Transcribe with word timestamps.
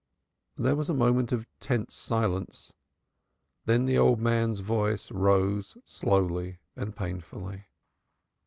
There 0.57 0.75
was 0.75 0.89
a 0.89 0.95
moment 0.95 1.31
of 1.31 1.45
tense 1.59 1.93
silence. 1.93 2.73
Then 3.65 3.85
the 3.85 3.99
old 3.99 4.19
man's 4.19 4.61
voice 4.61 5.11
rose 5.11 5.77
slowly 5.85 6.57
and 6.75 6.95
painfully. 6.95 7.67